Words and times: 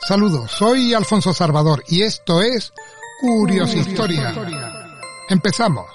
Saludos, 0.00 0.52
soy 0.52 0.94
Alfonso 0.94 1.34
Salvador 1.34 1.82
y 1.88 2.02
esto 2.02 2.40
es 2.40 2.72
Curios 3.20 3.74
Historia. 3.74 4.32
Empezamos. 5.28 5.86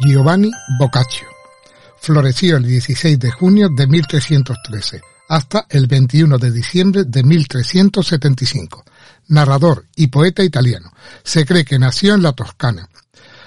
Giovanni 0.00 0.50
Boccaccio. 0.78 1.26
Floreció 1.98 2.58
el 2.58 2.64
16 2.64 3.18
de 3.18 3.30
junio 3.32 3.68
de 3.70 3.88
1313 3.88 5.00
hasta 5.28 5.66
el 5.68 5.88
21 5.88 6.38
de 6.38 6.52
diciembre 6.52 7.04
de 7.04 7.24
1375. 7.24 8.84
Narrador 9.28 9.86
y 9.96 10.06
poeta 10.06 10.44
italiano. 10.44 10.92
Se 11.24 11.44
cree 11.44 11.64
que 11.64 11.80
nació 11.80 12.14
en 12.14 12.22
la 12.22 12.34
Toscana, 12.34 12.88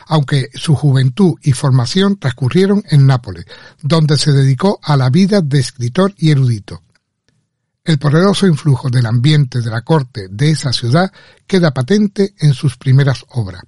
aunque 0.07 0.49
su 0.55 0.75
juventud 0.75 1.35
y 1.43 1.53
formación 1.53 2.17
transcurrieron 2.17 2.83
en 2.89 3.07
Nápoles, 3.07 3.45
donde 3.81 4.17
se 4.17 4.33
dedicó 4.33 4.79
a 4.83 4.97
la 4.97 5.09
vida 5.09 5.39
de 5.41 5.59
escritor 5.59 6.13
y 6.17 6.31
erudito. 6.31 6.81
El 7.89 7.97
poderoso 7.97 8.45
influjo 8.45 8.91
del 8.91 9.07
ambiente 9.07 9.61
de 9.61 9.71
la 9.71 9.81
corte 9.81 10.27
de 10.29 10.51
esa 10.51 10.71
ciudad 10.71 11.11
queda 11.47 11.71
patente 11.71 12.35
en 12.37 12.53
sus 12.53 12.77
primeras 12.77 13.25
obras. 13.29 13.63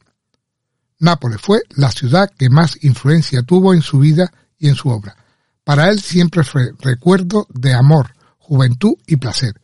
Nápoles 0.99 1.41
fue 1.41 1.63
la 1.71 1.89
ciudad 1.89 2.29
que 2.37 2.47
más 2.47 2.77
influencia 2.83 3.41
tuvo 3.41 3.73
en 3.73 3.81
su 3.81 3.97
vida 3.97 4.31
y 4.59 4.69
en 4.69 4.75
su 4.75 4.89
obra. 4.89 5.15
Para 5.63 5.89
él 5.89 5.99
siempre 5.99 6.43
fue 6.43 6.71
recuerdo 6.81 7.47
de 7.49 7.73
amor, 7.73 8.13
juventud 8.37 8.93
y 9.07 9.15
placer. 9.15 9.59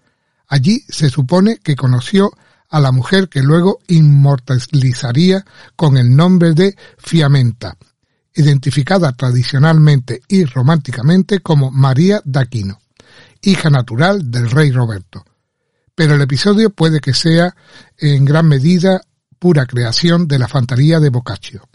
Allí 0.48 0.84
se 0.90 1.12
supone 1.12 1.58
que 1.58 1.76
conoció 1.76 2.32
a 2.68 2.80
la 2.80 2.92
mujer 2.92 3.30
que 3.30 3.44
luego 3.44 3.78
inmortalizaría 3.88 5.46
con 5.76 5.98
el 5.98 6.16
nombre 6.16 6.54
de 6.54 6.76
Fiamenta, 6.98 7.78
identificada 8.34 9.12
tradicionalmente 9.12 10.24
y 10.28 10.46
románticamente 10.46 11.42
como 11.42 11.70
María 11.70 12.24
d'Aquino 12.26 12.80
hija 13.48 13.70
natural 13.70 14.30
del 14.30 14.52
rey 14.52 14.72
Roberto. 14.72 15.26
Pero 15.96 16.16
el 16.16 16.22
episodio 16.22 16.70
puede 16.70 17.00
que 17.00 17.14
sea 17.14 17.56
en 17.98 18.26
gran 18.26 18.48
medida 18.48 19.02
pura 19.40 19.66
creación 19.66 20.28
de 20.28 20.38
la 20.38 20.50
fantasía 20.50 21.00
de 21.00 21.10
Boccaccio. 21.10 21.68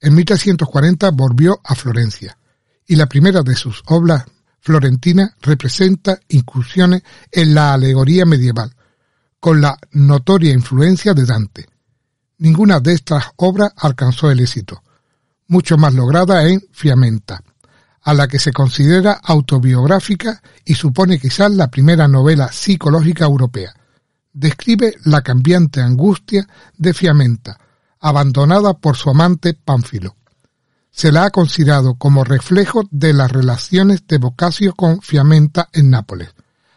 En 0.00 0.14
1340 0.14 1.10
volvió 1.10 1.60
a 1.64 1.74
Florencia 1.74 2.38
y 2.86 2.94
la 2.94 3.06
primera 3.06 3.42
de 3.42 3.56
sus 3.56 3.82
obras 3.86 4.24
florentinas 4.60 5.32
representa 5.42 6.20
incursiones 6.28 7.02
en 7.32 7.54
la 7.54 7.74
alegoría 7.74 8.24
medieval, 8.24 8.72
con 9.40 9.60
la 9.60 9.76
notoria 9.90 10.52
influencia 10.52 11.12
de 11.12 11.26
Dante. 11.26 11.66
Ninguna 12.38 12.80
de 12.80 12.92
estas 12.92 13.24
obras 13.36 13.72
alcanzó 13.76 14.30
el 14.30 14.40
éxito, 14.40 14.82
mucho 15.48 15.76
más 15.76 15.92
lograda 15.92 16.46
en 16.48 16.62
Fiamenta, 16.70 17.42
a 18.04 18.12
la 18.12 18.28
que 18.28 18.38
se 18.38 18.52
considera 18.52 19.12
autobiográfica 19.12 20.42
y 20.64 20.74
supone 20.74 21.18
quizás 21.18 21.50
la 21.50 21.70
primera 21.70 22.06
novela 22.06 22.52
psicológica 22.52 23.24
europea. 23.24 23.74
Describe 24.32 24.94
la 25.04 25.22
cambiante 25.22 25.80
angustia 25.80 26.46
de 26.76 26.92
Fiamenta, 26.92 27.58
abandonada 28.00 28.74
por 28.74 28.96
su 28.96 29.08
amante 29.08 29.54
Pánfilo. 29.54 30.16
Se 30.90 31.12
la 31.12 31.24
ha 31.24 31.30
considerado 31.30 31.94
como 31.94 32.24
reflejo 32.24 32.82
de 32.90 33.14
las 33.14 33.32
relaciones 33.32 34.06
de 34.06 34.18
Boccaccio 34.18 34.74
con 34.74 35.00
Fiamenta 35.00 35.70
en 35.72 35.90
Nápoles, 35.90 36.28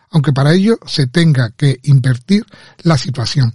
aunque 0.10 0.32
para 0.32 0.54
ello 0.54 0.80
se 0.86 1.08
tenga 1.08 1.52
que 1.52 1.80
invertir 1.84 2.46
la 2.84 2.98
situación. 2.98 3.54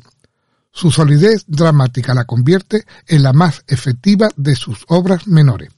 Su 0.72 0.90
solidez 0.90 1.44
dramática 1.46 2.12
la 2.12 2.26
convierte 2.26 2.84
en 3.06 3.22
la 3.22 3.32
más 3.32 3.64
efectiva 3.66 4.28
de 4.36 4.56
sus 4.56 4.84
obras 4.88 5.26
menores 5.26 5.70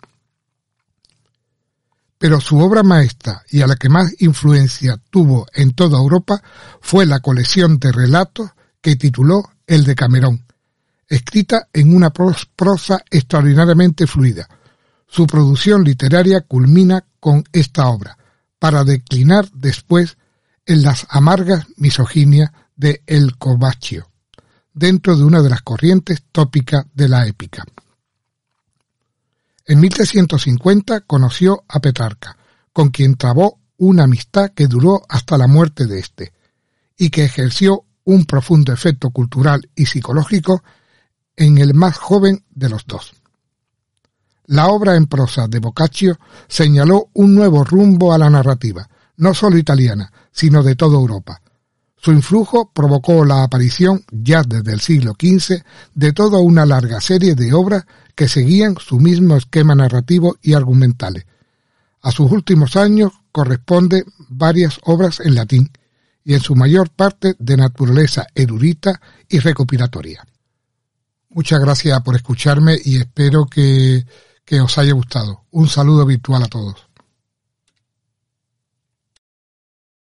pero 2.25 2.41
su 2.41 2.59
obra 2.59 2.83
maestra 2.83 3.43
y 3.51 3.61
a 3.61 3.67
la 3.67 3.77
que 3.77 3.91
más 3.91 4.15
influencia 4.21 4.99
tuvo 5.11 5.47
en 5.53 5.75
toda 5.75 5.99
Europa 5.99 6.43
fue 6.81 7.05
la 7.05 7.21
colección 7.21 7.79
de 7.79 7.93
relatos 7.93 8.49
que 8.81 8.97
tituló 8.97 9.51
El 9.67 9.85
de 9.85 9.95
Camerón, 9.95 10.47
escrita 11.07 11.69
en 11.75 11.95
una 11.95 12.09
prosa 12.09 13.05
extraordinariamente 13.11 14.07
fluida. 14.07 14.49
Su 15.07 15.27
producción 15.27 15.85
literaria 15.85 16.41
culmina 16.41 17.05
con 17.21 17.45
esta 17.53 17.89
obra, 17.89 18.17
para 18.59 18.85
declinar 18.85 19.51
después 19.53 20.17
en 20.65 20.83
las 20.83 21.07
amargas 21.11 21.67
misoginias 21.77 22.53
de 22.75 23.03
El 23.07 23.37
Covaccio, 23.37 24.09
dentro 24.73 25.15
de 25.15 25.25
una 25.25 25.43
de 25.43 25.51
las 25.51 25.61
corrientes 25.61 26.23
tópicas 26.33 26.87
de 26.95 27.07
la 27.07 27.27
épica. 27.27 27.67
En 29.67 29.81
1350 29.81 31.01
conoció 31.03 31.65
a 31.69 31.81
Petrarca, 31.81 32.37
con 32.73 32.91
quien 32.91 33.17
trabó 33.17 33.61
una 33.79 34.05
amistad 34.05 34.51
que 34.51 34.67
duró 34.67 35.03
hasta 35.09 35.39
la 35.39 35.47
muerte 35.47 35.87
de 35.87 35.99
éste, 35.99 36.33
y 36.99 37.11
que 37.11 37.25
ejerció 37.25 37.85
un 38.05 38.27
profundo 38.27 38.73
efecto 38.73 39.11
cultural 39.11 39.71
y 39.75 39.87
psicológico 39.87 40.63
en 41.37 41.59
el 41.59 41.75
más 41.75 41.97
joven 41.97 42.45
de 42.51 42.69
los 42.69 42.87
dos. 42.87 43.15
La 44.47 44.69
obra 44.69 44.97
en 44.97 45.07
prosa 45.07 45.49
de 45.49 45.59
Boccaccio 45.59 46.19
señaló 46.47 47.09
un 47.15 47.35
nuevo 47.35 47.65
rumbo 47.65 48.13
a 48.13 48.19
la 48.19 48.29
narrativa, 48.29 48.87
no 49.17 49.33
solo 49.33 49.57
italiana, 49.57 50.13
sino 50.31 50.63
de 50.63 50.77
toda 50.77 50.99
Europa. 50.99 51.41
Su 52.05 52.13
influjo 52.13 52.71
provocó 52.71 53.25
la 53.25 53.45
aparición, 53.45 54.05
ya 54.11 54.43
desde 54.43 54.75
el 54.75 54.81
siglo 54.81 55.13
XV, 55.19 55.65
de 55.95 56.13
toda 56.13 56.39
una 56.39 56.67
larga 56.67 57.01
serie 57.01 57.35
de 57.35 57.55
obras 57.55 57.87
que 58.15 58.29
seguían 58.29 58.77
su 58.77 59.01
mismo 59.01 59.37
esquema 59.37 59.75
narrativo 59.75 60.37
y 60.43 60.53
argumentales. 60.53 61.25
A 62.03 62.11
sus 62.11 62.31
últimos 62.31 62.77
años 62.77 63.13
corresponde 63.33 64.05
varias 64.29 64.81
obras 64.83 65.21
en 65.21 65.35
latín 65.35 65.71
y 66.23 66.35
en 66.35 66.41
su 66.41 66.55
mayor 66.55 66.91
parte 66.91 67.37
de 67.39 67.57
naturaleza 67.57 68.27
erudita 68.35 69.01
y 69.27 69.39
recopilatoria. 69.39 70.27
Muchas 71.31 71.59
gracias 71.59 72.03
por 72.03 72.17
escucharme 72.17 72.77
y 72.85 72.99
espero 72.99 73.47
que, 73.47 74.05
que 74.45 74.61
os 74.61 74.77
haya 74.77 74.93
gustado. 74.93 75.45
Un 75.53 75.69
saludo 75.69 76.05
virtual 76.05 76.43
a 76.43 76.49
todos. 76.49 76.87